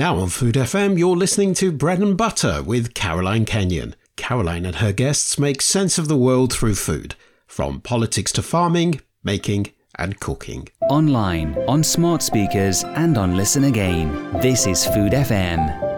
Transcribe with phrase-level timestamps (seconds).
[0.00, 3.94] Now on Food FM, you're listening to Bread and Butter with Caroline Kenyon.
[4.16, 9.02] Caroline and her guests make sense of the world through food, from politics to farming,
[9.22, 10.70] making, and cooking.
[10.88, 14.40] Online, on smart speakers, and on Listen Again.
[14.40, 15.89] This is Food FM.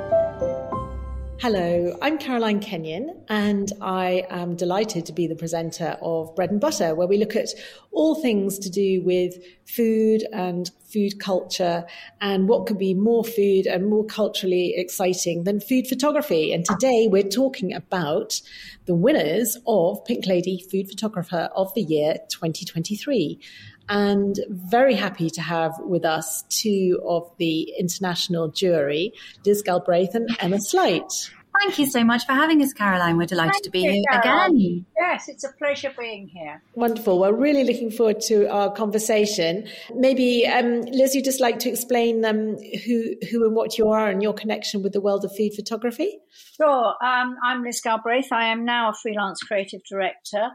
[1.42, 6.60] Hello, I'm Caroline Kenyon, and I am delighted to be the presenter of Bread and
[6.60, 7.48] Butter, where we look at
[7.90, 11.84] all things to do with food and food culture
[12.20, 16.52] and what could be more food and more culturally exciting than food photography.
[16.52, 18.40] And today we're talking about
[18.86, 23.40] the winners of Pink Lady Food Photographer of the Year 2023
[23.92, 29.12] and very happy to have with us two of the international jury,
[29.44, 31.12] Liz Galbraith and Emma Sleight.
[31.60, 33.18] Thank you so much for having us, Caroline.
[33.18, 34.56] We're delighted Thank to be you, here Caroline.
[34.56, 34.86] again.
[34.96, 36.62] Yes, it's a pleasure being here.
[36.74, 37.20] Wonderful.
[37.20, 39.68] We're really looking forward to our conversation.
[39.94, 44.08] Maybe, um, Liz, you'd just like to explain um, who, who and what you are
[44.08, 46.18] and your connection with the world of food photography?
[46.56, 46.94] Sure.
[47.04, 48.32] Um, I'm Liz Galbraith.
[48.32, 50.48] I am now a freelance creative director,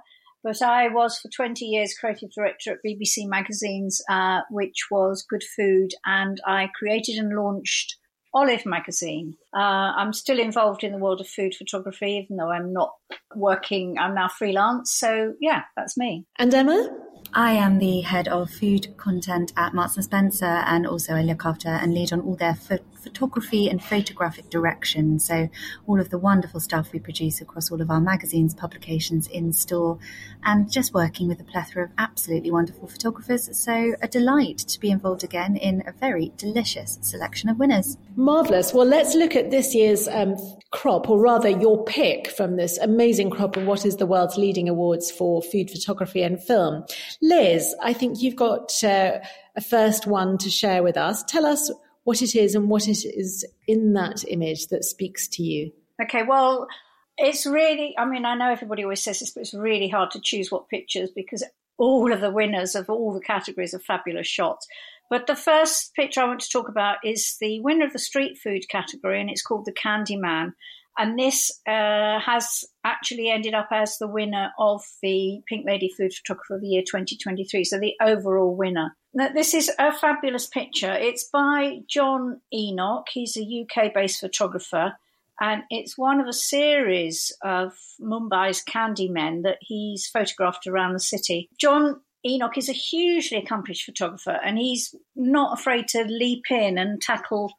[0.47, 5.43] but I was for 20 years creative director at BBC Magazines, uh, which was Good
[5.43, 7.97] Food, and I created and launched
[8.33, 9.33] Olive magazine.
[9.53, 12.93] Uh, I'm still involved in the world of food photography, even though I'm not
[13.35, 14.93] working, I'm now freelance.
[14.93, 16.25] So, yeah, that's me.
[16.39, 16.91] And Emma?
[17.33, 21.45] I am the head of food content at Marks and Spencer, and also I look
[21.45, 25.19] after and lead on all their pho- photography and photographic direction.
[25.19, 25.49] So
[25.87, 29.97] all of the wonderful stuff we produce across all of our magazines, publications, in store,
[30.43, 33.49] and just working with a plethora of absolutely wonderful photographers.
[33.57, 37.97] So a delight to be involved again in a very delicious selection of winners.
[38.15, 38.73] Marvellous.
[38.73, 40.35] Well, let's look at this year's um,
[40.71, 44.67] crop, or rather your pick from this amazing crop of what is the world's leading
[44.67, 46.83] awards for food photography and film.
[47.21, 49.19] Liz, I think you've got uh,
[49.55, 51.23] a first one to share with us.
[51.23, 51.71] Tell us
[52.07, 55.73] what it is and what it is in that image that speaks to you.
[56.01, 56.69] Okay, well,
[57.17, 60.21] it's really, I mean, I know everybody always says this, but it's really hard to
[60.23, 61.43] choose what pictures because
[61.77, 64.65] all of the winners of all the categories are fabulous shots.
[65.09, 68.37] But the first picture I want to talk about is the winner of the street
[68.41, 70.53] food category, and it's called the Candy Man.
[70.97, 76.13] And this uh, has actually ended up as the winner of the Pink Lady Food
[76.13, 78.95] Photographer of the Year 2023, so the overall winner.
[79.33, 80.93] This is a fabulous picture.
[80.93, 83.07] It's by John Enoch.
[83.11, 84.95] He's a UK based photographer,
[85.41, 90.99] and it's one of a series of Mumbai's candy men that he's photographed around the
[90.99, 91.49] city.
[91.57, 97.01] John Enoch is a hugely accomplished photographer, and he's not afraid to leap in and
[97.01, 97.53] tackle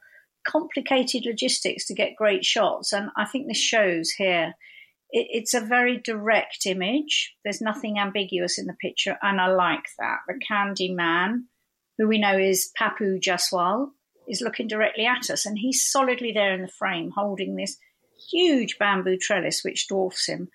[0.46, 2.92] complicated logistics to get great shots.
[2.92, 4.54] And I think this shows here.
[5.10, 7.34] It, it's a very direct image.
[7.44, 10.19] There's nothing ambiguous in the picture, and I like that.
[10.26, 11.46] The candy man,
[11.96, 13.91] who we know is Papu Jaswal,
[14.28, 17.78] is looking directly at us, and he's solidly there in the frame, holding this
[18.30, 20.48] huge bamboo trellis which dwarfs him.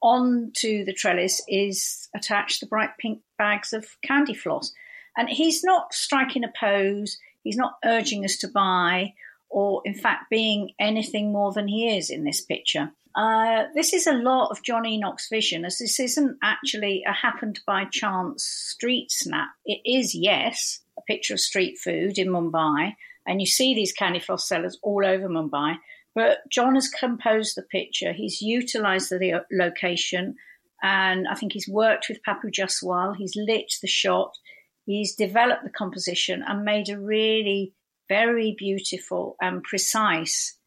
[0.00, 4.72] Onto the trellis is attached the bright pink bags of candy floss.
[5.16, 9.14] And he's not striking a pose, he's not urging us to buy,
[9.50, 12.92] or in fact being anything more than he is in this picture.
[13.18, 17.58] Uh, this is a lot of John Enoch's vision, as this isn't actually a happened
[17.66, 19.48] by chance street snap.
[19.66, 22.94] It is, yes, a picture of street food in Mumbai,
[23.26, 25.78] and you see these candy floss sellers all over Mumbai.
[26.14, 30.36] But John has composed the picture, he's utilized the location,
[30.80, 34.38] and I think he's worked with Papu Jaswal, he's lit the shot,
[34.86, 37.74] he's developed the composition, and made a really
[38.08, 40.57] very beautiful and precise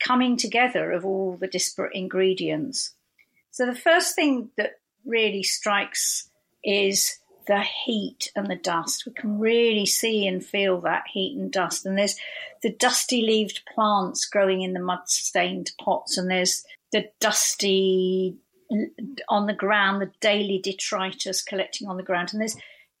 [0.00, 2.94] coming together of all the disparate ingredients.
[3.50, 6.30] So the first thing that really strikes
[6.64, 9.04] is the heat and the dust.
[9.06, 11.84] We can really see and feel that heat and dust.
[11.84, 12.16] And there's
[12.62, 18.36] the dusty leaved plants growing in the mud stained pots, and there's the dusty
[18.70, 18.76] uh,
[19.28, 22.30] on the ground, the daily detritus collecting on the ground.
[22.32, 22.56] And there's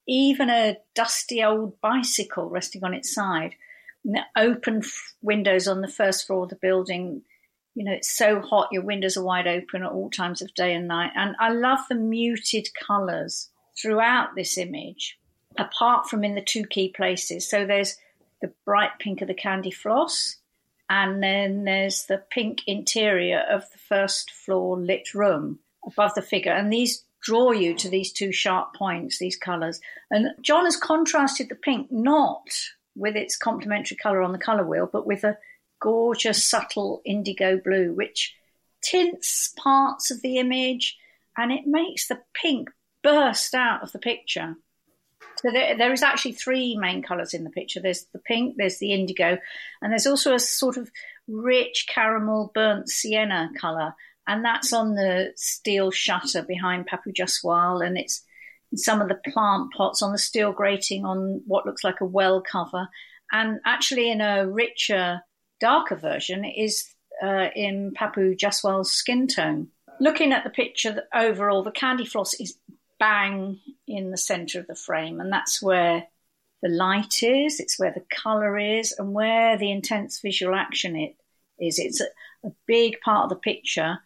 [0.08, 3.54] even a dusty old bicycle resting on its side.
[4.36, 4.82] Open
[5.22, 7.22] windows on the first floor of the building.
[7.74, 10.74] You know, it's so hot, your windows are wide open at all times of day
[10.74, 11.12] and night.
[11.14, 13.48] And I love the muted colours
[13.80, 15.18] throughout this image,
[15.56, 17.48] apart from in the two key places.
[17.48, 17.96] So there's
[18.42, 20.36] the bright pink of the candy floss,
[20.88, 26.52] and then there's the pink interior of the first floor lit room above the figure.
[26.52, 29.80] And these draw you to these two sharp points, these colours.
[30.10, 32.50] And John has contrasted the pink not
[33.00, 35.38] with its complementary colour on the colour wheel, but with a
[35.80, 38.34] gorgeous, subtle indigo blue, which
[38.82, 40.96] tints parts of the image
[41.36, 42.70] and it makes the pink
[43.02, 44.56] burst out of the picture.
[45.42, 47.80] So there, there is actually three main colours in the picture.
[47.80, 49.38] There's the pink, there's the indigo,
[49.80, 50.90] and there's also a sort of
[51.26, 53.94] rich caramel burnt sienna colour,
[54.26, 58.22] and that's on the steel shutter behind Papu Jaswal, and it's
[58.74, 62.40] some of the plant pots on the steel grating on what looks like a well
[62.40, 62.88] cover,
[63.32, 65.20] and actually in a richer,
[65.60, 66.88] darker version is
[67.22, 69.68] uh, in Papu Jaswal's skin tone.
[70.00, 72.56] Looking at the picture overall, the candy floss is
[72.98, 73.58] bang
[73.88, 75.20] in the center of the frame.
[75.20, 76.06] And that's where
[76.62, 81.16] the light is, it's where the color is, and where the intense visual action it
[81.58, 81.78] is.
[81.78, 82.06] It's a,
[82.46, 83.98] a big part of the picture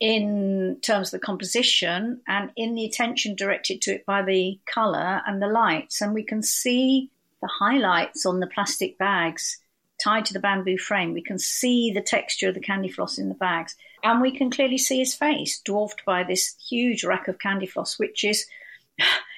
[0.00, 5.22] in terms of the composition and in the attention directed to it by the color
[5.26, 6.00] and the lights.
[6.00, 7.10] And we can see
[7.40, 9.58] the highlights on the plastic bags
[10.02, 11.12] tied to the bamboo frame.
[11.12, 13.76] We can see the texture of the candy floss in the bags.
[14.02, 17.98] And we can clearly see his face, dwarfed by this huge rack of candy floss,
[17.98, 18.46] which is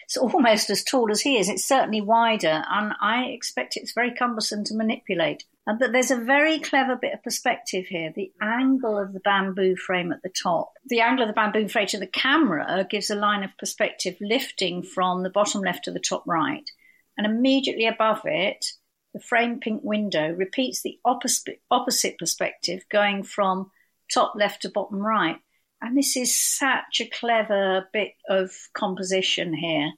[0.07, 1.49] it's almost as tall as he is.
[1.49, 5.45] It's certainly wider, and I expect it's very cumbersome to manipulate.
[5.67, 8.13] Uh, but there's a very clever bit of perspective here.
[8.15, 11.89] The angle of the bamboo frame at the top, the angle of the bamboo frame
[11.89, 15.99] to the camera gives a line of perspective lifting from the bottom left to the
[15.99, 16.71] top right.
[17.19, 18.65] And immediately above it,
[19.13, 23.73] the frame pink window repeats the opposite, opposite perspective going from
[24.13, 25.39] top left to bottom right.
[25.81, 29.91] And this is such a clever bit of composition here.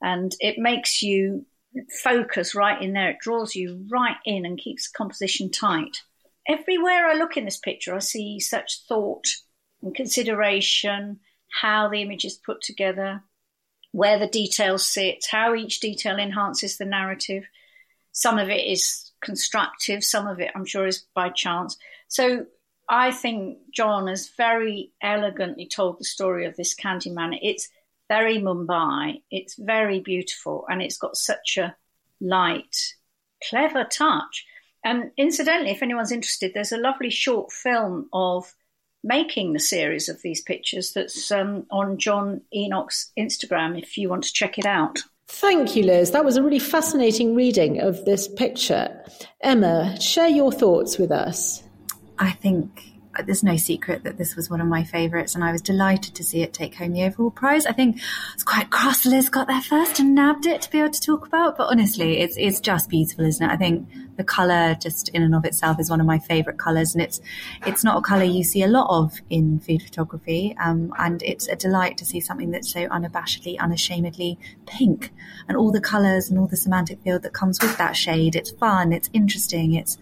[0.00, 1.44] And it makes you
[2.02, 3.10] focus right in there.
[3.10, 6.02] It draws you right in and keeps composition tight.
[6.48, 9.26] Everywhere I look in this picture, I see such thought
[9.82, 11.20] and consideration,
[11.60, 13.22] how the image is put together,
[13.92, 17.44] where the details sit, how each detail enhances the narrative.
[18.12, 21.76] Some of it is constructive, some of it, I'm sure, is by chance.
[22.08, 22.46] So
[22.88, 27.38] I think John has very elegantly told the story of this Candyman.
[27.42, 27.68] It's
[28.08, 31.76] very Mumbai, it's very beautiful, and it's got such a
[32.20, 32.94] light,
[33.48, 34.46] clever touch.
[34.84, 38.54] And incidentally, if anyone's interested, there's a lovely short film of
[39.04, 44.24] making the series of these pictures that's um, on John Enoch's Instagram if you want
[44.24, 45.00] to check it out.
[45.28, 46.12] Thank you, Liz.
[46.12, 49.04] That was a really fascinating reading of this picture.
[49.42, 51.62] Emma, share your thoughts with us.
[52.18, 55.62] I think there's no secret that this was one of my favourites, and I was
[55.62, 57.66] delighted to see it take home the overall prize.
[57.66, 58.00] I think
[58.34, 61.26] it's quite cross Liz got there first and nabbed it to be able to talk
[61.26, 63.52] about, but honestly, it's it's just beautiful, isn't it?
[63.52, 66.94] I think the colour just in and of itself is one of my favourite colours,
[66.94, 67.20] and it's
[67.66, 71.48] it's not a colour you see a lot of in food photography, um, and it's
[71.48, 75.12] a delight to see something that's so unabashedly, unashamedly pink,
[75.48, 78.36] and all the colours and all the semantic field that comes with that shade.
[78.36, 79.98] It's fun, it's interesting, it's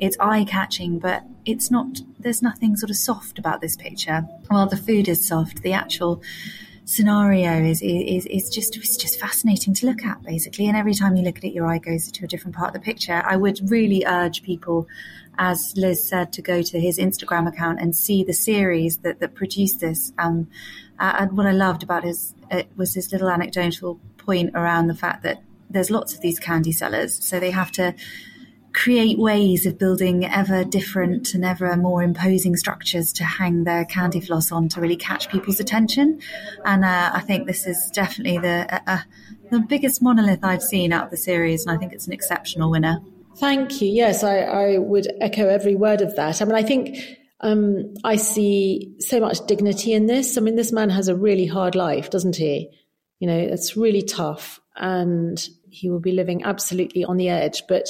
[0.00, 4.22] it's eye catching, but it's not, there's nothing sort of soft about this picture.
[4.48, 6.22] While the food is soft, the actual
[6.86, 10.66] scenario is, is, is just, it's just fascinating to look at basically.
[10.66, 12.80] And every time you look at it, your eye goes to a different part of
[12.80, 13.22] the picture.
[13.24, 14.88] I would really urge people,
[15.38, 19.34] as Liz said, to go to his Instagram account and see the series that, that
[19.34, 20.12] produced this.
[20.16, 20.48] Um,
[20.98, 24.94] uh, and what I loved about his, it was his little anecdotal point around the
[24.94, 27.22] fact that there's lots of these candy sellers.
[27.22, 27.94] So they have to
[28.72, 34.20] create ways of building ever different and ever more imposing structures to hang their candy
[34.20, 36.20] floss on to really catch people's attention.
[36.64, 38.98] And uh, I think this is definitely the uh, uh,
[39.50, 42.70] the biggest monolith I've seen out of the series, and I think it's an exceptional
[42.70, 43.00] winner.
[43.36, 43.88] Thank you.
[43.88, 46.40] Yes, I, I would echo every word of that.
[46.40, 46.98] I mean, I think
[47.40, 50.36] um, I see so much dignity in this.
[50.36, 52.70] I mean, this man has a really hard life, doesn't he?
[53.18, 57.88] You know, it's really tough, and he will be living absolutely on the edge, but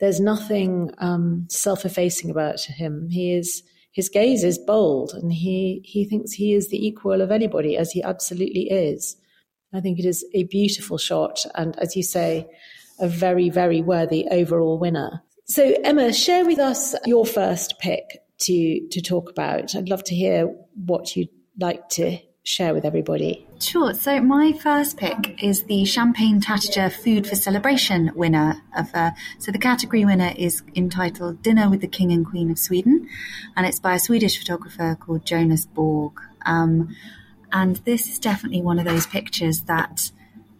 [0.00, 3.08] there's nothing um, self-effacing about him.
[3.10, 3.62] He is
[3.92, 7.90] his gaze is bold, and he he thinks he is the equal of anybody, as
[7.90, 9.16] he absolutely is.
[9.72, 11.44] I think it is a beautiful shot.
[11.54, 12.48] And as you say,
[12.98, 15.22] a very, very worthy overall winner.
[15.46, 19.74] So, Emma, share with us your first pick to, to talk about.
[19.74, 23.47] I'd love to hear what you'd like to share with everybody.
[23.60, 23.92] Sure.
[23.92, 28.88] So my first pick is the Champagne Taittinger Food for Celebration winner of.
[28.94, 33.08] Uh, so the category winner is entitled "Dinner with the King and Queen of Sweden,"
[33.56, 36.20] and it's by a Swedish photographer called Jonas Borg.
[36.46, 36.94] Um,
[37.50, 40.12] and this is definitely one of those pictures that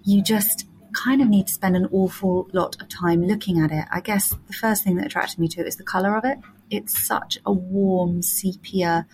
[0.02, 3.85] you just kind of need to spend an awful lot of time looking at it.
[3.93, 6.38] I guess the first thing that attracted me to it is the color of it.
[6.69, 9.07] It's such a warm sepia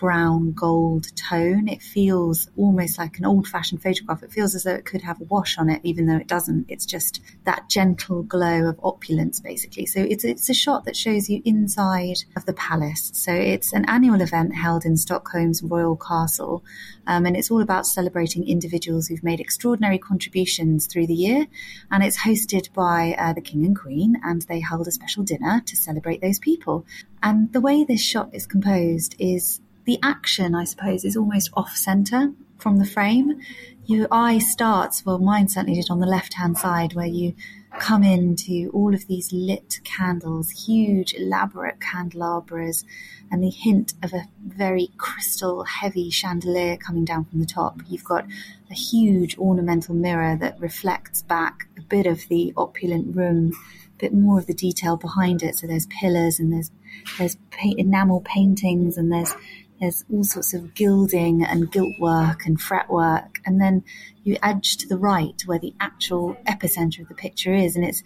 [0.00, 1.68] brown gold tone.
[1.68, 4.22] It feels almost like an old fashioned photograph.
[4.22, 6.64] It feels as though it could have a wash on it, even though it doesn't.
[6.70, 9.84] It's just that gentle glow of opulence, basically.
[9.84, 13.10] So it's, it's a shot that shows you inside of the palace.
[13.12, 16.64] So it's an annual event held in Stockholm's Royal Castle.
[17.06, 21.46] Um, and it's all about celebrating individuals who've made extraordinary contributions through the year.
[21.90, 25.60] And it's hosted by uh, the King and Queen, and they hold a special dinner
[25.66, 26.86] to celebrate those people.
[27.22, 31.76] And the way this shot is composed is the action, I suppose, is almost off
[31.76, 33.40] center from the frame.
[33.86, 37.34] Your eye starts, well, mine certainly did on the left hand side, where you
[37.78, 42.84] come into all of these lit candles, huge, elaborate candelabras,
[43.30, 47.80] and the hint of a very crystal heavy chandelier coming down from the top.
[47.88, 48.26] You've got
[48.70, 53.52] a huge ornamental mirror that reflects back a bit of the opulent room,
[53.86, 55.56] a bit more of the detail behind it.
[55.56, 56.70] So there's pillars and there's
[57.18, 59.34] there's enamel paintings and there's
[59.80, 63.40] there's all sorts of gilding and gilt work and fretwork.
[63.46, 63.82] And then
[64.24, 67.76] you edge to the right where the actual epicenter of the picture is.
[67.76, 68.02] And it's,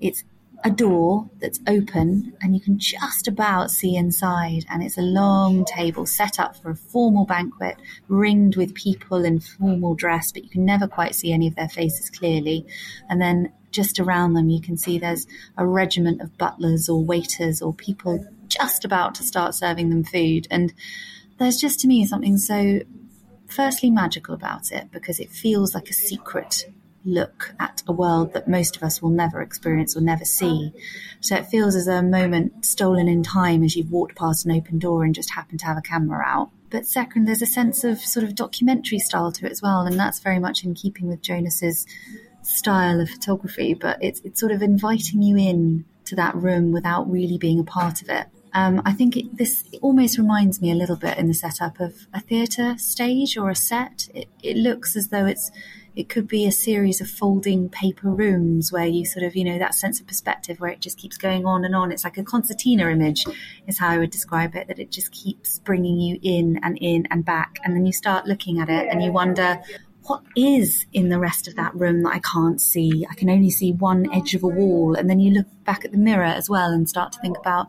[0.00, 0.24] it's
[0.64, 4.64] a door that's open and you can just about see inside.
[4.70, 7.76] And it's a long table set up for a formal banquet,
[8.08, 11.68] ringed with people in formal dress, but you can never quite see any of their
[11.68, 12.66] faces clearly.
[13.08, 15.26] And then just around them, you can see there's
[15.58, 20.46] a regiment of butlers or waiters or people just about to start serving them food.
[20.50, 20.72] And
[21.38, 22.80] there's just to me something so
[23.48, 26.66] firstly magical about it because it feels like a secret
[27.04, 30.72] look at a world that most of us will never experience or never see.
[31.20, 34.78] So it feels as a moment stolen in time as you've walked past an open
[34.78, 36.50] door and just happened to have a camera out.
[36.68, 39.98] But second, there's a sense of sort of documentary style to it as well, and
[39.98, 41.86] that's very much in keeping with Jonas's
[42.42, 43.72] style of photography.
[43.74, 47.64] But it's it's sort of inviting you in to that room without really being a
[47.64, 48.26] part of it.
[48.56, 52.06] Um, I think it, this almost reminds me a little bit in the setup of
[52.14, 54.08] a theatre stage or a set.
[54.14, 55.50] It, it looks as though it's
[55.94, 59.58] it could be a series of folding paper rooms where you sort of you know
[59.58, 61.92] that sense of perspective where it just keeps going on and on.
[61.92, 63.26] It's like a concertina image,
[63.66, 64.68] is how I would describe it.
[64.68, 68.26] That it just keeps bringing you in and in and back, and then you start
[68.26, 69.60] looking at it and you wonder
[70.04, 73.06] what is in the rest of that room that I can't see?
[73.10, 74.94] I can only see one edge of a wall.
[74.94, 77.66] And then you look back at the mirror as well and start to think about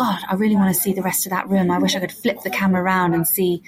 [0.00, 1.70] God, I really want to see the rest of that room.
[1.70, 3.62] I wish I could flip the camera around and see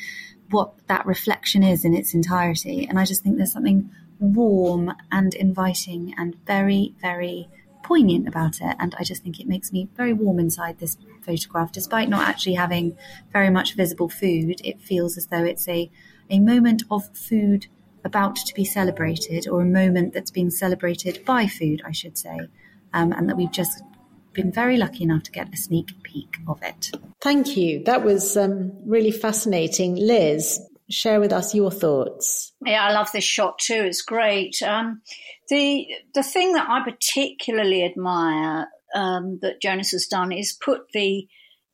[0.49, 2.87] what that reflection is in its entirety.
[2.89, 7.51] And I just think there's something warm and inviting and very, very
[7.83, 8.77] poignant about it.
[8.79, 11.71] And I just think it makes me very warm inside this photograph.
[11.71, 12.97] Despite not actually having
[13.31, 15.91] very much visible food, it feels as though it's a,
[16.31, 17.67] a moment of food
[18.05, 22.49] about to be celebrated, or a moment that's being celebrated by food, I should say.
[22.95, 23.83] Um, and that we've just
[24.33, 26.91] been very lucky enough to get a sneak peek of it.
[27.21, 27.83] Thank you.
[27.85, 29.97] That was um, really fascinating.
[29.97, 30.61] Liz,
[30.91, 32.53] share with us your thoughts.
[32.65, 33.83] Yeah, I love this shot too.
[33.85, 34.61] It's great.
[34.62, 35.03] Um,
[35.49, 41.27] the the thing that I particularly admire um, that Jonas has done is put the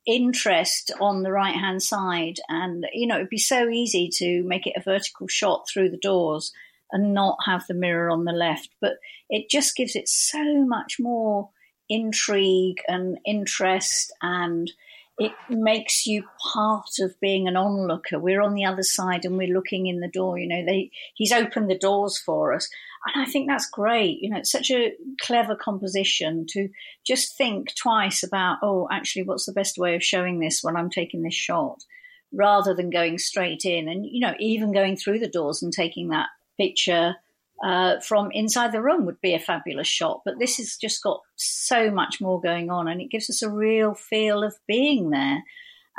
[0.07, 4.65] interest on the right hand side, and you know it'd be so easy to make
[4.65, 6.51] it a vertical shot through the doors
[6.91, 8.93] and not have the mirror on the left, but
[9.29, 11.49] it just gives it so much more
[11.89, 14.71] intrigue and interest and
[15.19, 18.17] it makes you part of being an onlooker.
[18.17, 20.39] We're on the other side and we're looking in the door.
[20.39, 22.69] You know, they he's opened the doors for us,
[23.05, 24.19] and I think that's great.
[24.21, 26.69] You know, it's such a clever composition to
[27.05, 30.89] just think twice about, oh, actually, what's the best way of showing this when I'm
[30.89, 31.83] taking this shot,
[32.31, 33.89] rather than going straight in.
[33.89, 36.27] And you know, even going through the doors and taking that
[36.57, 37.17] picture
[37.63, 40.21] uh, from inside the room would be a fabulous shot.
[40.25, 43.49] But this has just got so much more going on, and it gives us a
[43.49, 45.43] real feel of being there.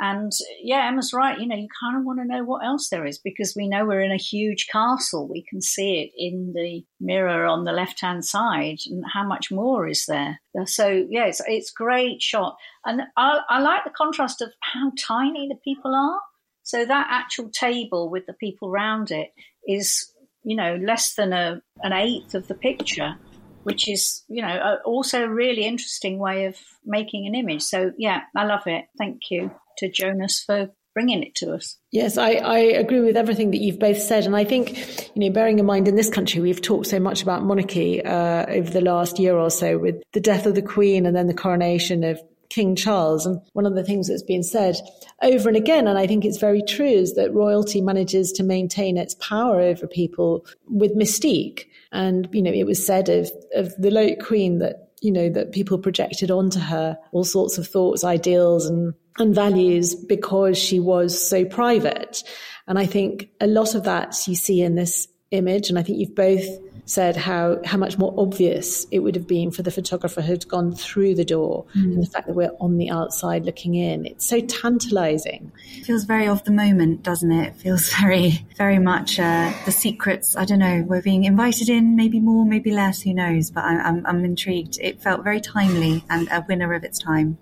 [0.03, 1.39] And yeah, Emma's right.
[1.39, 3.85] You know, you kind of want to know what else there is because we know
[3.85, 5.27] we're in a huge castle.
[5.27, 9.51] We can see it in the mirror on the left hand side, and how much
[9.51, 10.41] more is there?
[10.65, 15.47] So yeah, it's it's great shot, and I, I like the contrast of how tiny
[15.47, 16.19] the people are.
[16.63, 19.29] So that actual table with the people around it
[19.67, 20.11] is
[20.43, 23.15] you know, less than a, an eighth of the picture,
[23.63, 27.63] which is, you know, also a really interesting way of making an image.
[27.63, 28.85] So, yeah, I love it.
[28.97, 31.77] Thank you to Jonas for bringing it to us.
[31.91, 34.25] Yes, I, I, agree with everything that you've both said.
[34.25, 34.77] And I think,
[35.15, 38.45] you know, bearing in mind in this country, we've talked so much about monarchy uh,
[38.47, 41.33] over the last year or so with the death of the Queen and then the
[41.33, 42.21] coronation of
[42.51, 43.25] King Charles.
[43.25, 44.75] And one of the things that's been said
[45.21, 48.97] over and again, and I think it's very true, is that royalty manages to maintain
[48.97, 51.65] its power over people with mystique.
[51.93, 55.53] And, you know, it was said of, of the late Queen that, you know, that
[55.53, 61.17] people projected onto her all sorts of thoughts, ideals, and, and values because she was
[61.19, 62.21] so private.
[62.67, 65.69] And I think a lot of that you see in this image.
[65.69, 66.45] And I think you've both
[66.85, 70.73] said how, how much more obvious it would have been for the photographer who'd gone
[70.73, 71.83] through the door mm.
[71.83, 74.05] and the fact that we're on the outside looking in.
[74.05, 75.51] It's so tantalizing.
[75.77, 77.47] It feels very of the moment, doesn't it?
[77.49, 80.35] It feels very, very much uh, the secrets.
[80.35, 83.51] I don't know, we're being invited in, maybe more, maybe less, who knows?
[83.51, 84.79] But I, I'm, I'm intrigued.
[84.79, 87.37] It felt very timely and a winner of its time.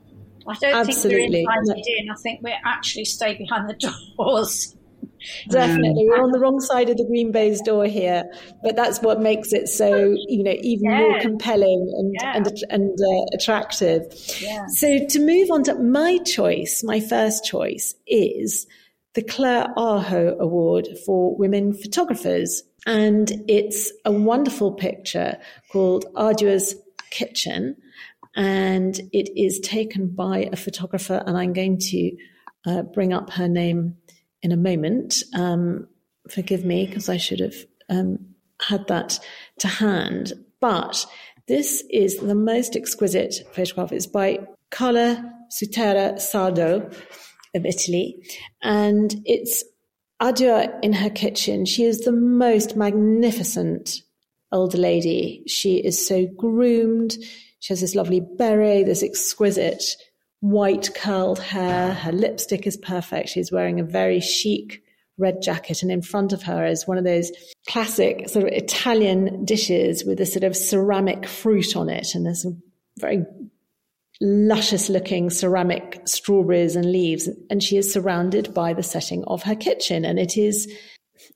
[0.48, 1.32] I don't Absolutely.
[1.32, 2.10] think we're invited in.
[2.10, 4.76] I think we're actually stay behind the doors.
[5.50, 6.06] Definitely.
[6.08, 8.24] We're on the wrong side of the green baize door here,
[8.64, 11.00] but that's what makes it so, you know, even yeah.
[11.00, 12.36] more compelling and, yeah.
[12.36, 14.04] and, and uh, attractive.
[14.40, 14.66] Yeah.
[14.68, 18.68] So to move on to my choice, my first choice is
[19.16, 22.64] the Claire Aho Award for Women Photographers.
[22.86, 25.38] And it's a wonderful picture
[25.72, 26.76] called Adua's
[27.10, 27.76] Kitchen.
[28.36, 32.18] And it is taken by a photographer, and I'm going to
[32.66, 33.98] uh, bring up her name
[34.42, 35.24] in a moment.
[35.36, 35.88] Um,
[36.30, 37.56] forgive me because I should have
[37.90, 38.18] um,
[38.62, 39.20] had that
[39.60, 40.34] to hand.
[40.60, 41.06] But
[41.48, 43.92] this is the most exquisite photograph.
[43.92, 44.40] It's by
[44.72, 46.94] Carla Sutera Sardo
[47.56, 48.24] of Italy.
[48.62, 49.64] And it's
[50.22, 51.66] Adua in her kitchen.
[51.66, 54.02] She is the most magnificent
[54.52, 55.44] older lady.
[55.48, 57.18] She is so groomed.
[57.60, 59.84] She has this lovely beret, this exquisite
[60.42, 61.94] white curled hair.
[61.94, 63.30] Her lipstick is perfect.
[63.30, 64.84] She's wearing a very chic
[65.18, 65.84] red jacket.
[65.84, 67.32] And in front of her is one of those
[67.68, 72.16] classic sort of Italian dishes with a sort of ceramic fruit on it.
[72.16, 72.64] And there's some
[72.98, 73.26] very
[74.22, 77.30] luscious looking ceramic strawberries and leaves.
[77.50, 80.06] And she is surrounded by the setting of her kitchen.
[80.06, 80.72] And it is,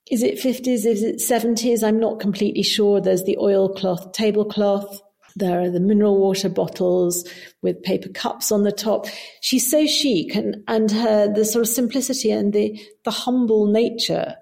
[0.09, 0.85] is it 50s?
[0.85, 1.85] Is it 70s?
[1.85, 3.01] I'm not completely sure.
[3.01, 5.01] There's the oilcloth tablecloth.
[5.35, 7.27] There are the mineral water bottles
[7.61, 9.07] with paper cups on the top.
[9.41, 14.35] She's so chic and, and her, the sort of simplicity and the, the humble nature,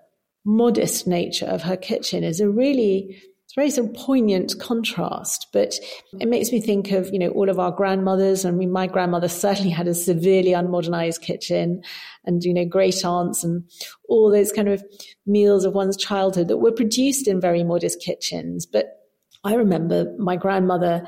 [0.45, 5.75] modest nature of her kitchen is a really, it's very sort of poignant contrast, but
[6.19, 8.45] it makes me think of, you know, all of our grandmothers.
[8.45, 11.83] I mean, my grandmother certainly had a severely unmodernized kitchen
[12.25, 13.63] and, you know, great aunts and
[14.07, 14.83] all those kind of
[15.25, 18.65] meals of one's childhood that were produced in very modest kitchens.
[18.65, 19.00] But
[19.43, 21.07] I remember my grandmother,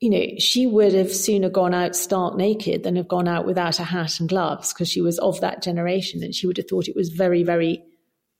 [0.00, 3.80] you know, she would have sooner gone out stark naked than have gone out without
[3.80, 6.88] a hat and gloves because she was of that generation and she would have thought
[6.88, 7.82] it was very, very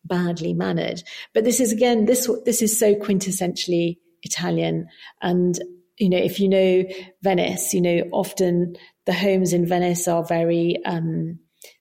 [0.05, 1.03] badly mannered.
[1.35, 4.87] But this is again, this, this is so quintessentially Italian.
[5.21, 5.59] And,
[5.99, 6.85] you know, if you know
[7.23, 11.38] Venice, you know, often the homes in Venice are very, um,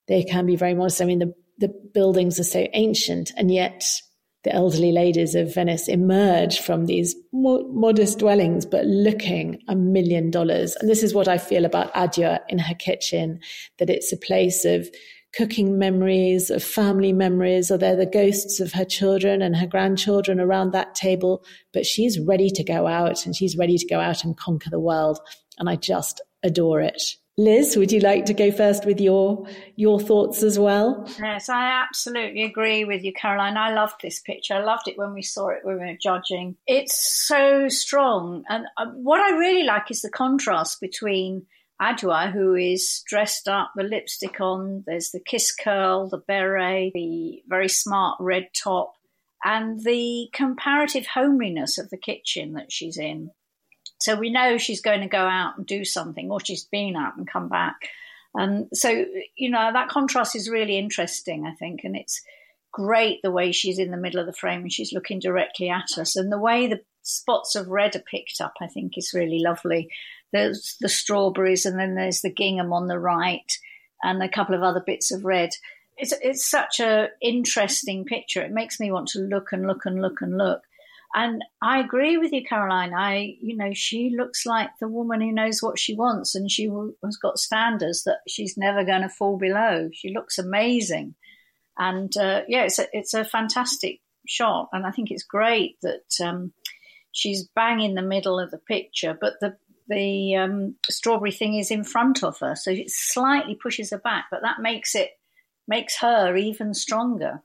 [0.08, 1.02] they can be very modest.
[1.02, 3.86] I mean, the, the buildings are so ancient and yet
[4.48, 10.32] the elderly ladies of Venice emerge from these mo- modest dwellings, but looking a million
[10.32, 10.74] dollars.
[10.80, 13.42] And this is what I feel about Adua in her kitchen,
[13.78, 14.88] that it's a place of
[15.36, 20.40] cooking memories, of family memories, or they're the ghosts of her children and her grandchildren
[20.40, 21.44] around that table.
[21.74, 24.80] But she's ready to go out and she's ready to go out and conquer the
[24.80, 25.20] world.
[25.58, 27.02] And I just adore it.
[27.40, 29.46] Liz, would you like to go first with your
[29.76, 31.08] your thoughts as well?
[31.20, 33.58] Yes, I absolutely agree with you, Caroline.
[33.58, 34.56] I loved this picture.
[34.56, 36.56] I loved it when we saw it when we were judging.
[36.66, 36.98] It's
[37.28, 41.46] so strong, and uh, what I really like is the contrast between
[41.80, 44.84] Adua, who is dressed up, the lipstick on.
[44.88, 48.96] There's the kiss curl, the beret, the very smart red top,
[49.46, 53.30] and the comparative homeliness of the kitchen that she's in.
[54.00, 57.18] So we know she's going to go out and do something, or she's been out
[57.18, 57.76] and come back.
[58.36, 59.06] And so,
[59.36, 61.82] you know, that contrast is really interesting, I think.
[61.84, 62.22] And it's
[62.72, 65.98] great the way she's in the middle of the frame and she's looking directly at
[65.98, 66.16] us.
[66.16, 69.90] And the way the spots of red are picked up, I think, is really lovely.
[70.32, 73.52] There's the strawberries, and then there's the gingham on the right,
[74.04, 75.52] and a couple of other bits of red.
[75.98, 78.42] It's, it's such a interesting picture.
[78.42, 80.62] It makes me want to look and look and look and look.
[81.14, 82.94] And I agree with you, Caroline.
[82.94, 86.70] I, you know, she looks like the woman who knows what she wants and she
[87.04, 89.90] has got standards that she's never going to fall below.
[89.94, 91.16] She looks amazing.
[91.78, 96.14] And uh, yeah, it's a, it's a fantastic, shot, and I think it's great that
[96.24, 96.54] um,
[97.12, 99.58] she's bang in the middle of the picture, but the
[99.90, 104.26] the um, strawberry thing is in front of her, so it slightly pushes her back,
[104.30, 105.12] but that makes it
[105.68, 107.42] makes her even stronger,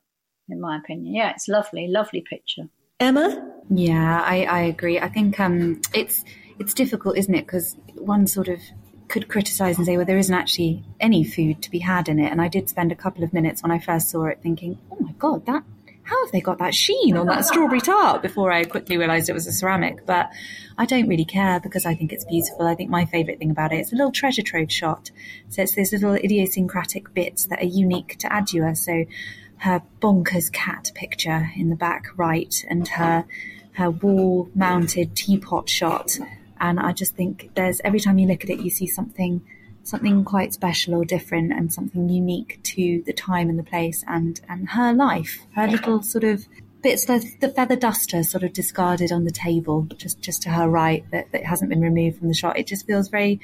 [0.48, 1.14] in my opinion.
[1.14, 2.68] Yeah, it's lovely, lovely picture.
[3.02, 5.00] Emma, yeah, I, I agree.
[5.00, 6.24] I think um, it's
[6.60, 7.46] it's difficult, isn't it?
[7.46, 8.60] Because one sort of
[9.08, 12.30] could criticize and say, well, there isn't actually any food to be had in it.
[12.30, 14.98] And I did spend a couple of minutes when I first saw it thinking, oh
[15.00, 15.64] my God, that,
[16.04, 19.34] how have they got that sheen on that strawberry tart before I quickly realized it
[19.34, 20.06] was a ceramic?
[20.06, 20.30] But
[20.78, 22.66] I don't really care because I think it's beautiful.
[22.66, 25.10] I think my favorite thing about it, it's a little treasure trove shot.
[25.48, 28.76] So it's these little idiosyncratic bits that are unique to Adua.
[28.76, 29.04] So
[29.62, 33.24] her bonkers cat picture in the back right and her,
[33.72, 36.18] her wall mounted teapot shot
[36.62, 39.42] and I just think there's every time you look at it, you see something
[39.82, 44.40] something quite special or different and something unique to the time and the place and
[44.48, 46.46] and her life, her little sort of
[46.80, 50.68] bits the, the feather duster sort of discarded on the table just just to her
[50.68, 52.56] right that, that hasn't been removed from the shot.
[52.56, 53.40] It just feels very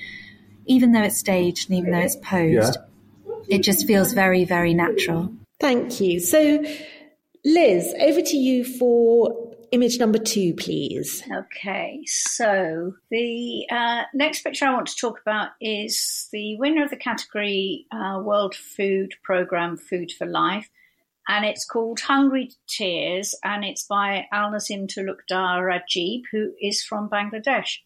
[0.66, 2.76] even though it's staged and even though it's posed,
[3.26, 3.32] yeah.
[3.48, 5.32] it just feels very, very natural.
[5.60, 6.20] Thank you.
[6.20, 6.64] So
[7.44, 11.22] Liz, over to you for image number two, please.
[11.32, 16.90] Okay, so the uh, next picture I want to talk about is the winner of
[16.90, 20.68] the category uh, World Food Programme Food for Life,
[21.28, 27.08] and it's called Hungry Tears, and it's by Al Nazim Tulukdar Rajib, who is from
[27.08, 27.76] Bangladesh.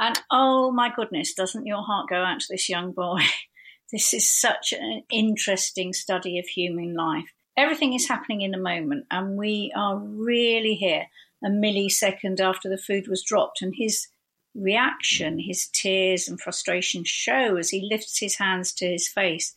[0.00, 3.20] And oh my goodness, doesn't your heart go out to this young boy?
[3.92, 9.04] this is such an interesting study of human life everything is happening in a moment,
[9.10, 11.06] and we are really here
[11.44, 13.60] a millisecond after the food was dropped.
[13.60, 14.08] And his
[14.54, 19.54] reaction, his tears and frustration show as he lifts his hands to his face.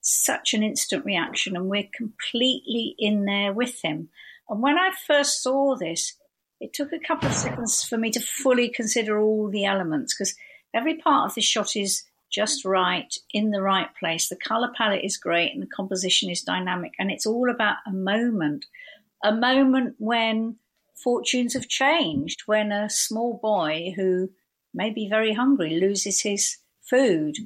[0.00, 4.08] Such an instant reaction, and we're completely in there with him.
[4.48, 6.14] And when I first saw this,
[6.60, 10.34] it took a couple of seconds for me to fully consider all the elements because
[10.72, 14.28] every part of the shot is just right, in the right place.
[14.28, 16.92] The color palette is great and the composition is dynamic.
[16.98, 18.66] And it's all about a moment,
[19.22, 20.56] a moment when
[20.94, 24.30] fortunes have changed, when a small boy who
[24.72, 27.36] may be very hungry loses his food.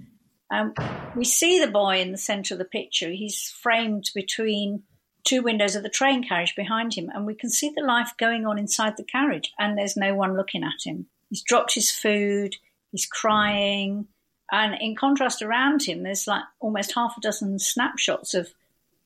[0.50, 0.74] Um,
[1.16, 3.10] we see the boy in the center of the picture.
[3.10, 4.82] He's framed between
[5.24, 8.46] two windows of the train carriage behind him, and we can see the life going
[8.46, 11.06] on inside the carriage, and there's no one looking at him.
[11.30, 12.56] He's dropped his food,
[12.92, 14.06] he's crying,
[14.50, 18.52] and in contrast, around him, there's like almost half a dozen snapshots of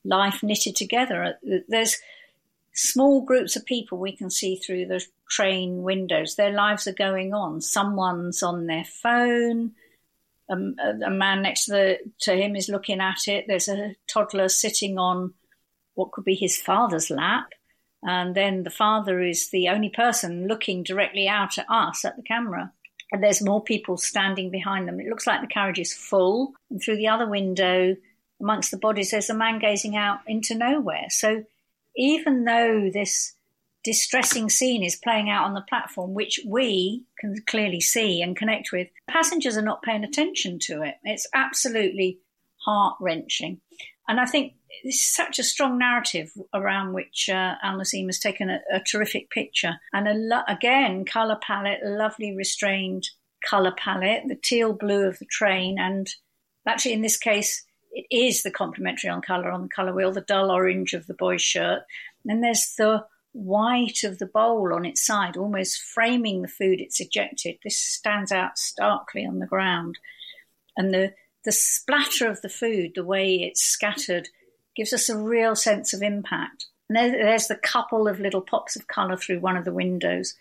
[0.04, 1.38] life knitted together.
[1.68, 1.96] There's
[2.74, 6.34] small groups of people we can see through the train windows.
[6.34, 7.60] Their lives are going on.
[7.60, 9.72] Someone's on their phone.
[10.50, 13.44] Um, a, a, man next to, the, to him is looking at it.
[13.46, 15.34] There's a toddler sitting on
[15.94, 17.52] what could be his father's lap.
[18.02, 22.22] And then the father is the only person looking directly out at us at the
[22.22, 22.72] camera
[23.12, 25.00] and there's more people standing behind them.
[25.00, 27.96] It looks like the carriage is full, and through the other window,
[28.40, 31.06] amongst the bodies, there's a man gazing out into nowhere.
[31.08, 31.44] So
[31.96, 33.34] even though this
[33.84, 38.70] distressing scene is playing out on the platform, which we can clearly see and connect
[38.72, 40.96] with, passengers are not paying attention to it.
[41.04, 42.18] It's absolutely
[42.64, 43.60] heart wrenching.
[44.08, 48.48] And I think it's such a strong narrative around which uh, Al Nazim has taken
[48.48, 49.78] a, a terrific picture.
[49.92, 53.08] And lo- again, colour palette, lovely restrained
[53.48, 55.78] colour palette, the teal blue of the train.
[55.78, 56.08] And
[56.66, 60.20] actually, in this case, it is the complementary on colour on the colour wheel, the
[60.22, 61.82] dull orange of the boy's shirt.
[62.26, 67.00] And there's the white of the bowl on its side, almost framing the food it's
[67.00, 67.58] ejected.
[67.62, 69.98] This stands out starkly on the ground.
[70.76, 74.28] And the the splatter of the food, the way it's scattered,
[74.76, 76.66] gives us a real sense of impact.
[76.88, 80.34] And there's the couple of little pops of colour through one of the windows.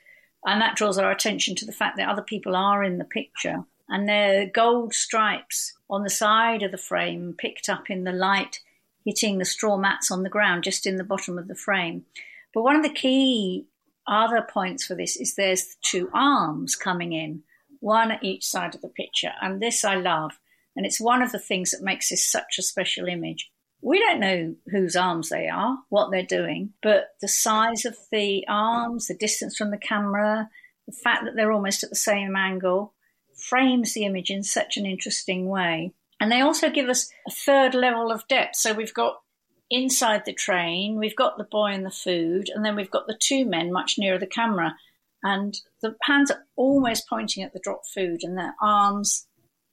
[0.45, 3.65] And that draws our attention to the fact that other people are in the picture.
[3.89, 8.11] And there are gold stripes on the side of the frame picked up in the
[8.11, 8.59] light,
[9.05, 12.05] hitting the straw mats on the ground just in the bottom of the frame.
[12.53, 13.67] But one of the key
[14.07, 17.43] other points for this is there's two arms coming in,
[17.79, 19.33] one at each side of the picture.
[19.41, 20.39] And this I love
[20.77, 23.49] and it's one of the things that makes this such a special image.
[23.81, 28.45] We don't know whose arms they are, what they're doing, but the size of the
[28.47, 30.49] arms, the distance from the camera,
[30.85, 32.93] the fact that they're almost at the same angle
[33.35, 35.93] frames the image in such an interesting way.
[36.19, 38.55] And they also give us a third level of depth.
[38.55, 39.21] So we've got
[39.69, 43.19] inside the train, we've got the boy and the food, and then we've got the
[43.19, 44.75] two men much nearer the camera.
[45.23, 49.27] And the hands are almost pointing at the dropped food, and their arms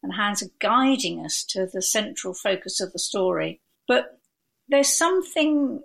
[0.05, 3.61] and hands are guiding us to the central focus of the story.
[3.88, 4.21] But
[4.69, 5.83] there's something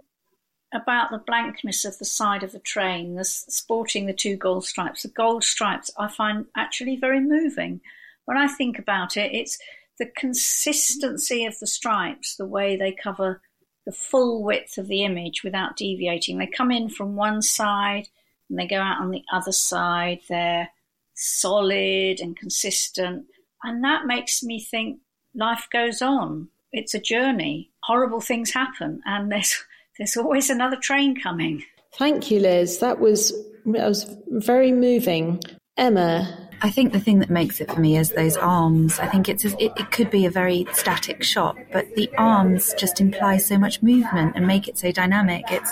[0.73, 5.01] about the blankness of the side of the train, the, sporting the two gold stripes.
[5.01, 7.81] The gold stripes I find actually very moving.
[8.25, 9.57] When I think about it, it's
[9.97, 13.41] the consistency of the stripes, the way they cover
[13.85, 16.37] the full width of the image without deviating.
[16.37, 18.07] They come in from one side
[18.49, 20.19] and they go out on the other side.
[20.29, 20.69] They're
[21.15, 23.25] solid and consistent.
[23.63, 24.99] And that makes me think
[25.35, 26.49] life goes on.
[26.71, 27.71] It's a journey.
[27.83, 29.63] Horrible things happen, and there's
[29.97, 31.63] there's always another train coming.
[31.95, 32.79] Thank you, Liz.
[32.79, 33.33] That was
[33.65, 35.41] that was very moving.
[35.77, 36.45] Emma.
[36.61, 38.99] I think the thing that makes it for me is those arms.
[38.99, 42.99] I think it's it, it could be a very static shot, but the arms just
[42.99, 45.45] imply so much movement and make it so dynamic.
[45.49, 45.71] It's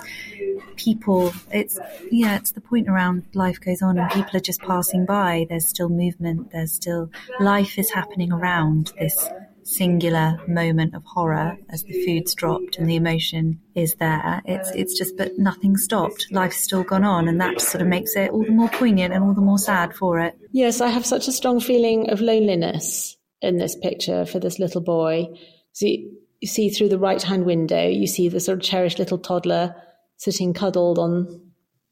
[0.77, 1.33] people.
[1.51, 1.79] It's
[2.11, 2.37] yeah.
[2.37, 5.45] It's the point around life goes on and people are just passing by.
[5.49, 6.51] There's still movement.
[6.51, 7.09] There's still
[7.39, 9.29] life is happening around this
[9.67, 14.41] singular moment of horror as the food's dropped and the emotion is there.
[14.45, 16.27] It's it's just but nothing stopped.
[16.31, 19.23] Life's still gone on and that sort of makes it all the more poignant and
[19.23, 20.37] all the more sad for it.
[20.51, 24.81] Yes, I have such a strong feeling of loneliness in this picture for this little
[24.81, 25.27] boy.
[25.73, 29.17] See you see through the right hand window, you see the sort of cherished little
[29.17, 29.75] toddler
[30.17, 31.41] sitting cuddled on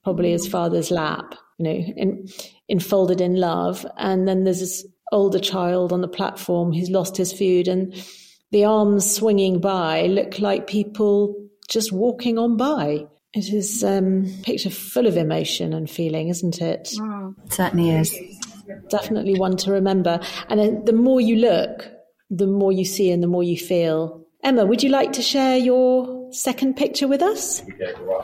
[0.04, 2.28] probably his father's lap, you know, in,
[2.68, 3.86] enfolded in love.
[3.98, 7.94] And then there's this older child on the platform who's lost his food and
[8.52, 11.36] the arms swinging by look like people
[11.68, 13.06] just walking on by.
[13.34, 16.90] It is um, a picture full of emotion and feeling, isn't it?
[16.98, 17.36] Mm.
[17.46, 18.16] It certainly is.
[18.90, 20.20] Definitely one to remember.
[20.48, 21.90] And the more you look,
[22.30, 24.25] the more you see and the more you feel.
[24.46, 27.64] Emma, would you like to share your second picture with us?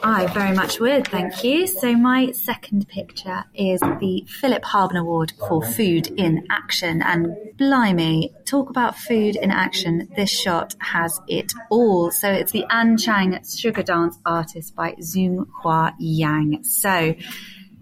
[0.03, 1.65] I very much would, thank you.
[1.65, 7.01] So, my second picture is the Philip Harben Award for Food in Action.
[7.01, 10.09] And blimey, talk about food in action.
[10.15, 12.11] This shot has it all.
[12.11, 16.65] So, it's the An Chang Sugar Dance Artist by Zung Hua Yang.
[16.65, 17.15] So,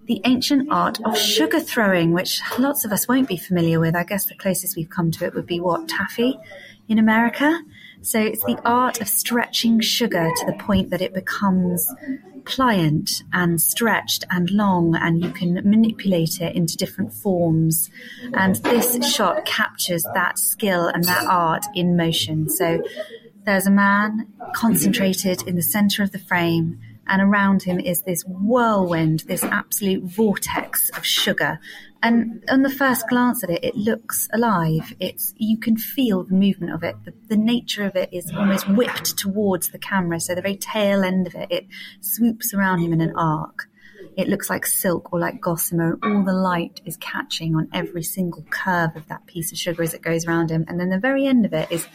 [0.06, 3.98] the ancient art of sugar throwing, which lots of us won't be familiar with.
[3.98, 6.40] I guess the closest we've come to it would be what, taffy
[6.88, 7.62] in America?
[8.02, 11.88] So it's the art of stretching sugar to the point that it becomes
[12.46, 17.90] pliant and stretched and long, and you can manipulate it into different forms.
[18.34, 22.50] And this shot captures that skill and that art in motion.
[22.50, 22.82] So
[23.46, 28.24] there's a man concentrated in the center of the frame and around him is this
[28.24, 31.60] whirlwind, this absolute vortex of sugar.
[32.02, 34.94] And on the first glance at it, it looks alive.
[35.00, 36.96] It's you can feel the movement of it.
[37.04, 40.20] The, the nature of it is almost whipped towards the camera.
[40.22, 41.68] So the very tail end of it, it
[42.00, 43.68] swoops around him in an arc.
[44.16, 48.04] It looks like silk or like gossamer, and all the light is catching on every
[48.04, 50.66] single curve of that piece of sugar as it goes around him.
[50.68, 51.86] And then the very end of it is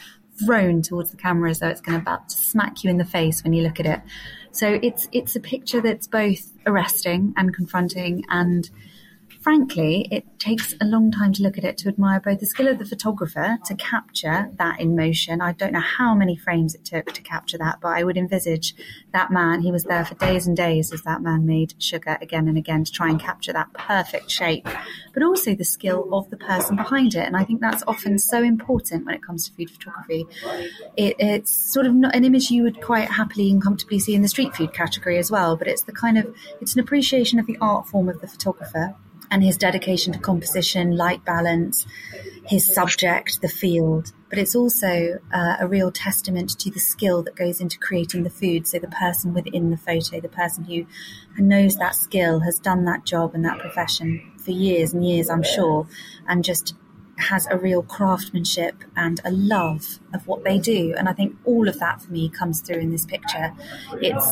[0.45, 3.05] thrown towards the camera as though it's going to about to smack you in the
[3.05, 4.01] face when you look at it.
[4.53, 8.69] So it's it's a picture that's both arresting and confronting and
[9.45, 12.67] frankly, it takes a long time to look at it to admire both the skill
[12.67, 15.43] of the photographer to capture that in motion.
[15.43, 18.75] I don't know how many frames it took to capture that, but I would envisage
[19.13, 22.49] that man, he was there for days and days as that man made sugar again
[22.49, 24.67] and again to try and capture that perfect shape,
[25.13, 27.27] but also the skill of the person behind it.
[27.27, 30.25] And I think that's often so important when it comes to food photography.
[30.97, 34.23] It, it's sort of not an image you would quite happily and comfortably see in
[34.23, 37.47] the street food category as well, but it's the kind of, it's an appreciation of
[37.47, 38.97] the art form of the photographer
[39.35, 41.89] and his dedication to composition, light balance,
[42.47, 44.13] his subject, the field.
[44.31, 48.31] But it's also uh, a real testament to the skill that goes into creating the
[48.31, 48.69] food.
[48.69, 50.87] So the person within the photo, the person who
[51.37, 55.43] knows that skill, has done that job and that profession for years and years, I'm
[55.43, 55.89] sure,
[56.29, 56.77] and just
[57.17, 60.95] has a real craftsmanship and a love of what they do.
[60.97, 63.53] And I think all of that for me comes through in this picture.
[64.01, 64.27] It's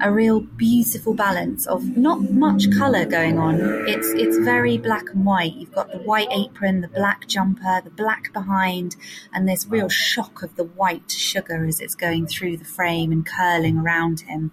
[0.00, 3.60] a real beautiful balance of not much colour going on.
[3.88, 5.54] It's it's very black and white.
[5.54, 8.96] You've got the white apron, the black jumper, the black behind,
[9.32, 13.26] and this real shock of the white sugar as it's going through the frame and
[13.26, 14.52] curling around him.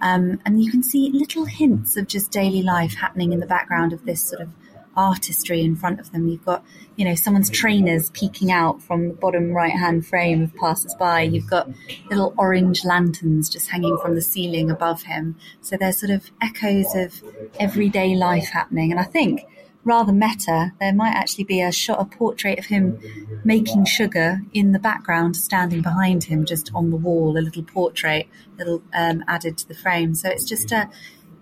[0.00, 3.92] Um, and you can see little hints of just daily life happening in the background
[3.92, 4.48] of this sort of
[4.96, 6.28] artistry in front of them.
[6.28, 6.64] You've got,
[6.96, 11.22] you know, someone's trainers peeking out from the bottom right hand frame of passers by.
[11.22, 11.70] You've got
[12.10, 15.36] little orange lanterns just hanging from the ceiling above him.
[15.60, 17.22] So there's sort of echoes of
[17.58, 18.90] everyday life happening.
[18.90, 19.46] And I think
[19.84, 23.00] rather meta, there might actually be a shot, a portrait of him
[23.44, 28.28] making sugar in the background, standing behind him, just on the wall, a little portrait,
[28.58, 30.14] little um, added to the frame.
[30.14, 30.88] So it's just a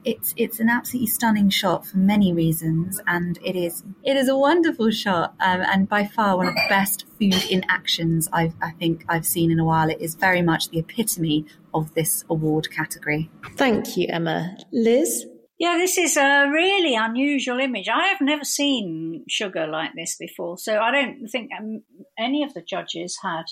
[0.05, 4.37] it's it's an absolutely stunning shot for many reasons, and it is it is a
[4.37, 8.71] wonderful shot, um, and by far one of the best food in actions I've, I
[8.73, 9.91] think I've seen in a while.
[9.91, 13.31] It is very much the epitome of this award category.
[13.57, 14.57] Thank you, Emma.
[14.73, 15.27] Liz.
[15.59, 17.87] Yeah, this is a really unusual image.
[17.89, 21.83] I have never seen sugar like this before, so I don't think um,
[22.19, 23.45] any of the judges had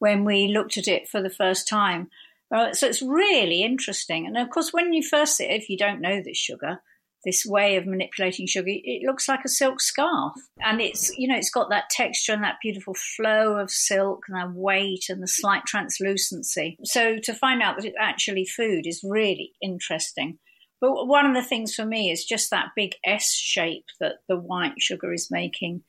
[0.00, 2.08] when we looked at it for the first time.
[2.52, 4.26] So it's really interesting.
[4.26, 6.80] And of course, when you first see it, if you don't know this sugar,
[7.24, 10.34] this way of manipulating sugar, it looks like a silk scarf.
[10.60, 14.36] And it's, you know, it's got that texture and that beautiful flow of silk and
[14.36, 16.76] that weight and the slight translucency.
[16.84, 20.38] So to find out that it's actually food is really interesting.
[20.80, 24.36] But one of the things for me is just that big S shape that the
[24.36, 25.84] white sugar is making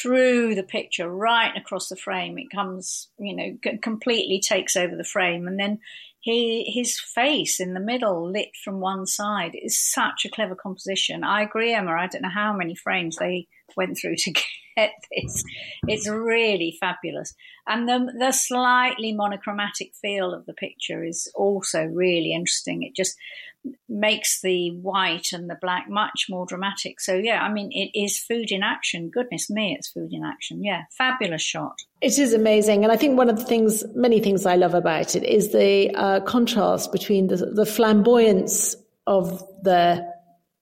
[0.00, 2.38] through the picture, right across the frame.
[2.38, 5.78] It comes, you know, c- completely takes over the frame, and then
[6.20, 11.24] he his face in the middle, lit from one side, is such a clever composition.
[11.24, 11.92] I agree, Emma.
[11.92, 14.32] I don't know how many frames they went through to
[15.10, 15.44] this.
[15.88, 17.34] It's really fabulous,
[17.66, 22.82] and the the slightly monochromatic feel of the picture is also really interesting.
[22.82, 23.16] It just
[23.88, 27.00] makes the white and the black much more dramatic.
[27.00, 29.10] So yeah, I mean, it is food in action.
[29.10, 30.62] Goodness me, it's food in action.
[30.62, 31.76] Yeah, fabulous shot.
[32.00, 35.16] It is amazing, and I think one of the things, many things I love about
[35.16, 40.06] it is the uh, contrast between the, the flamboyance of the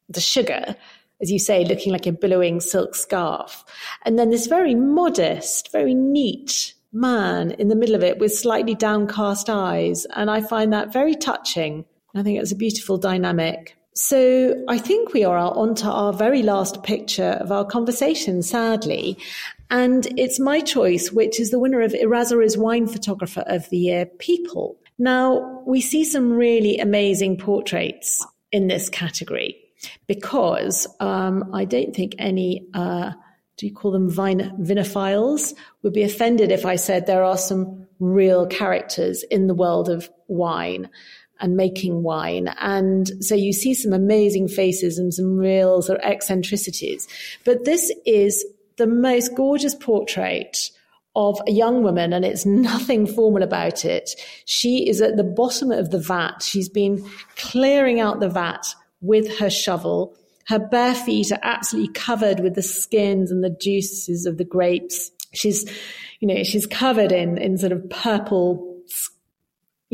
[0.08, 0.76] the sugar,
[1.20, 3.64] as you say, looking like a billowing silk scarf,
[4.04, 8.74] and then this very modest, very neat man in the middle of it with slightly
[8.74, 13.76] downcast eyes, and I find that very touching I think it's a beautiful dynamic.
[13.94, 19.18] So I think we are on to our very last picture of our conversation, sadly.
[19.70, 24.06] And it's my choice, which is the winner of Errazuriz Wine Photographer of the Year,
[24.06, 24.76] People.
[24.98, 29.63] Now, we see some really amazing portraits in this category
[30.06, 33.12] because um, I don't think any, uh,
[33.56, 38.46] do you call them vinophiles, would be offended if I said there are some real
[38.46, 40.90] characters in the world of wine
[41.40, 42.48] and making wine.
[42.60, 47.08] And so you see some amazing faces and some real sort of eccentricities.
[47.44, 48.44] But this is
[48.76, 50.70] the most gorgeous portrait
[51.16, 54.10] of a young woman, and it's nothing formal about it.
[54.46, 56.42] She is at the bottom of the vat.
[56.42, 58.66] She's been clearing out the vat
[59.04, 60.16] with her shovel.
[60.46, 65.10] Her bare feet are absolutely covered with the skins and the juices of the grapes.
[65.32, 65.64] She's,
[66.20, 68.74] you know, she's covered in, in sort of purple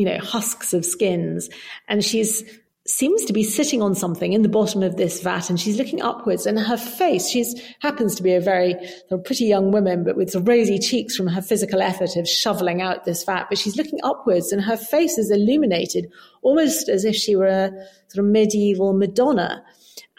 [0.00, 1.50] you know, husks of skins.
[1.86, 2.42] And she's
[2.90, 6.02] seems to be sitting on something in the bottom of this vat and she's looking
[6.02, 8.72] upwards and her face she's happens to be a very
[9.08, 12.82] sort of pretty young woman but with rosy cheeks from her physical effort of shoveling
[12.82, 16.10] out this vat but she's looking upwards and her face is illuminated
[16.42, 17.70] almost as if she were a
[18.08, 19.62] sort of medieval madonna.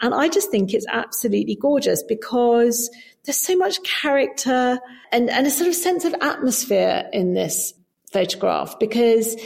[0.00, 2.90] And i just think it's absolutely gorgeous because
[3.24, 4.78] there's so much character
[5.12, 7.74] and, and a sort of sense of atmosphere in this
[8.12, 9.36] photograph because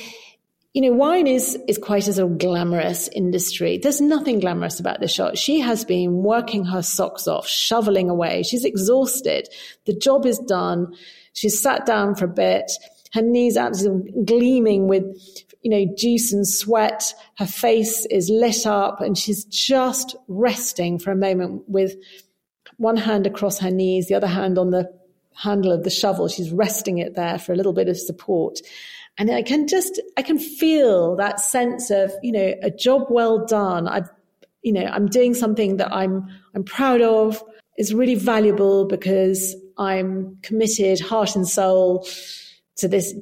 [0.77, 3.79] you know, wine is is quite a sort of glamorous industry.
[3.79, 5.39] There's nothing glamorous about this shot.
[5.39, 8.43] She has been working her socks off, shoveling away.
[8.43, 9.49] She's exhausted.
[9.87, 10.95] The job is done.
[11.33, 12.71] She's sat down for a bit.
[13.15, 15.05] Her knees absolutely gleaming with,
[15.63, 17.15] you know, juice and sweat.
[17.39, 21.97] Her face is lit up and she's just resting for a moment with
[22.77, 24.93] one hand across her knees, the other hand on the
[25.33, 26.29] handle of the shovel.
[26.29, 28.59] She's resting it there for a little bit of support.
[29.19, 33.47] And I can just, I can feel that sense of, you know, a job well
[33.47, 33.89] done.
[33.89, 34.11] I've,
[34.63, 37.43] you know, I'm doing something that I'm, I'm proud of
[37.79, 42.07] is really valuable because I'm committed heart and soul
[42.77, 43.15] to this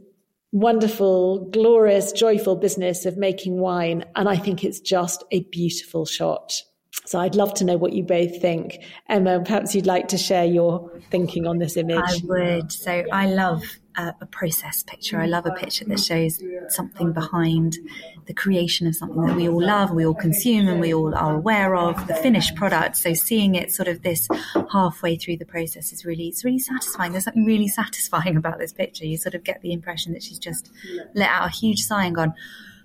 [0.53, 4.05] wonderful, glorious, joyful business of making wine.
[4.15, 6.63] And I think it's just a beautiful shot.
[7.07, 8.79] So I'd love to know what you both think.
[9.09, 11.99] Emma, perhaps you'd like to share your thinking on this image.
[11.99, 12.73] I would.
[12.73, 13.63] So I love
[13.97, 15.21] a, a, process picture.
[15.21, 17.77] I love a picture that shows something behind
[18.27, 21.35] the creation of something that we all love, we all consume, and we all are
[21.35, 22.97] aware of the finished product.
[22.97, 24.29] So seeing it sort of this
[24.73, 27.13] halfway through the process is really, it's really satisfying.
[27.13, 29.05] There's something really satisfying about this picture.
[29.05, 30.71] You sort of get the impression that she's just
[31.15, 32.35] let out a huge sigh and gone,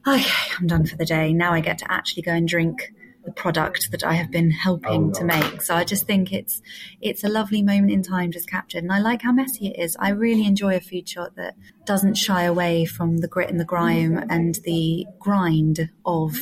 [0.06, 1.32] okay, I'm done for the day.
[1.34, 2.92] Now I get to actually go and drink
[3.30, 5.62] the product that I have been helping oh, to make.
[5.62, 6.62] So I just think it's
[7.00, 9.96] it's a lovely moment in time just captured, and I like how messy it is.
[10.00, 11.56] I really enjoy a food shot that
[11.86, 16.38] doesn't shy away from the grit and the grime and the grind of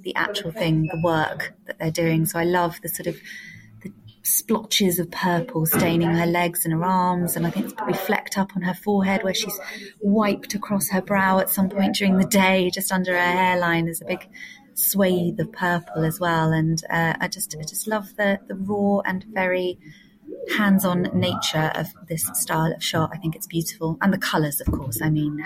[0.00, 2.24] the actual thing, the work that they're doing.
[2.26, 3.16] So I love the sort of
[3.82, 7.98] the splotches of purple staining her legs and her arms, and I think it's probably
[7.98, 9.58] flecked up on her forehead where she's
[10.00, 13.84] wiped across her brow at some point during the day, just under her hairline.
[13.84, 14.26] There's a big
[14.74, 19.00] swathe of purple as well, and uh, I just I just love the the raw
[19.00, 19.78] and very
[20.56, 23.10] hands-on nature of this style of shot.
[23.12, 25.00] I think it's beautiful, and the colours, of course.
[25.02, 25.44] I mean,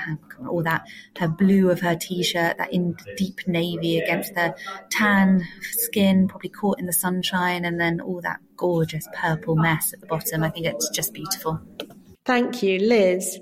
[0.49, 0.87] all that
[1.19, 4.55] her blue of her t-shirt, that in deep navy against the
[4.91, 10.01] tan skin, probably caught in the sunshine, and then all that gorgeous purple mess at
[10.01, 10.43] the bottom.
[10.43, 11.61] I think it's just beautiful.
[12.25, 13.39] Thank you, Liz.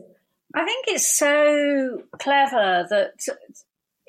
[0.54, 3.12] I think it's so clever that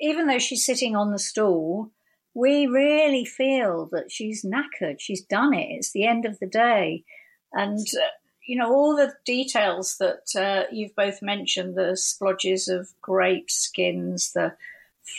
[0.00, 1.90] even though she's sitting on the stool,
[2.34, 4.96] we really feel that she's knackered.
[5.00, 5.68] She's done it.
[5.70, 7.04] It's the end of the day.
[7.52, 8.08] And, uh,
[8.46, 14.32] you know, all the details that uh, you've both mentioned the splodges of grape skins,
[14.32, 14.52] the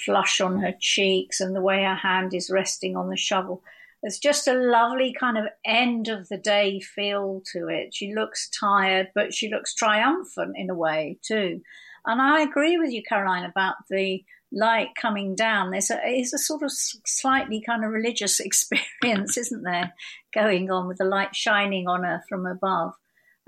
[0.05, 3.63] flush on her cheeks, and the way her hand is resting on the shovel.
[4.03, 7.95] There's just a lovely kind of end of the day feel to it.
[7.95, 11.61] She looks tired, but she looks triumphant in a way, too.
[12.05, 15.71] And I agree with you, Caroline, about the light coming down.
[15.71, 19.93] There's a, it's a sort of slightly kind of religious experience, isn't there,
[20.33, 22.93] going on with the light shining on her from above.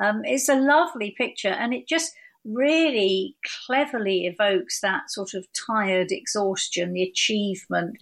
[0.02, 2.14] Um, it's a lovely picture, and it just
[2.46, 3.36] really
[3.66, 7.98] cleverly evokes that sort of tired exhaustion, the achievement,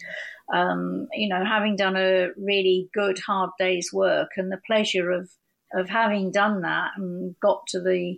[0.53, 5.29] um, you know, having done a really good hard day's work, and the pleasure of
[5.73, 8.17] of having done that and got to the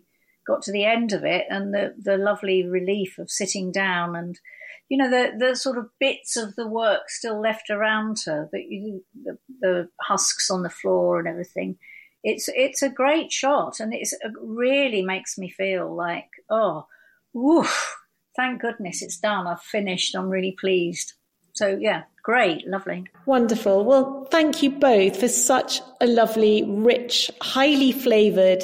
[0.49, 4.39] got to the end of it, and the the lovely relief of sitting down and
[4.89, 8.63] you know, the, the sort of bits of the work still left around her, that
[8.69, 11.77] you, the, the husks on the floor and everything.
[12.21, 14.09] It's it's a great shot, and it
[14.41, 16.85] really makes me feel like, oh,
[17.31, 17.95] woof,
[18.35, 19.47] thank goodness it's done.
[19.47, 20.15] I've finished.
[20.15, 21.13] I'm really pleased.
[21.53, 23.05] So yeah, great, lovely.
[23.25, 23.85] Wonderful.
[23.85, 28.63] Well, thank you both for such a lovely, rich, highly flavoured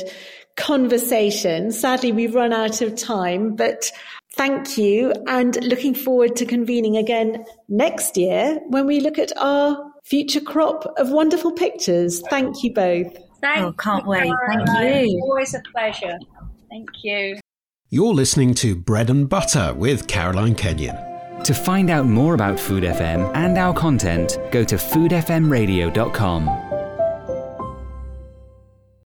[0.56, 1.72] conversation.
[1.72, 3.92] Sadly, we've run out of time, but
[4.36, 5.14] Thank you.
[5.28, 10.86] And looking forward to convening again next year when we look at our future crop
[10.98, 12.22] of wonderful pictures.
[12.30, 13.16] Thank you both.
[13.40, 14.34] Thank oh, can't you, wait.
[14.48, 15.22] Thank you.
[15.24, 16.18] Always a pleasure.
[16.70, 17.40] Thank you.
[17.90, 20.98] You're listening to Bread and Butter with Caroline Kenyon.
[21.44, 26.65] To find out more about Food FM and our content, go to foodfmradio.com.